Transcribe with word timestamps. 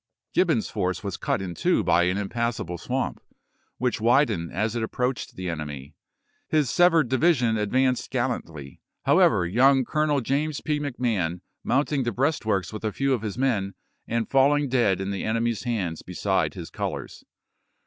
Gibbon's 0.33 0.67
force 0.67 1.03
was 1.03 1.15
cut 1.15 1.43
in 1.43 1.53
two 1.53 1.83
by 1.83 2.05
an 2.05 2.17
impassable 2.17 2.79
swamp, 2.79 3.21
which 3.77 4.01
widened 4.01 4.51
as 4.51 4.75
it 4.75 4.81
ap 4.81 4.89
proached 4.89 5.33
the 5.35 5.47
enemy; 5.47 5.93
his 6.47 6.71
severed 6.71 7.07
division 7.07 7.55
advanced 7.55 8.09
gallantly, 8.09 8.81
however, 9.05 9.45
young 9.45 9.85
Colonel 9.85 10.19
James 10.19 10.59
P. 10.59 10.79
Mac 10.79 10.99
Mahon 10.99 11.41
mounting 11.63 12.01
the 12.01 12.11
breastworks 12.11 12.73
with 12.73 12.83
a 12.83 12.91
few 12.91 13.13
of 13.13 13.21
his 13.21 13.37
men, 13.37 13.75
and 14.07 14.27
falling 14.27 14.69
dead 14.69 14.99
in 14.99 15.11
the 15.11 15.23
enemy's 15.23 15.65
hands 15.65 16.01
beside 16.01 16.55
his 16.55 16.71
colors. 16.71 17.23